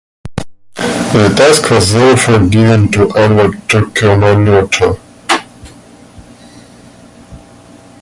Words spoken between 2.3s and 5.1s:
given to Anwar Tjokroaminoto.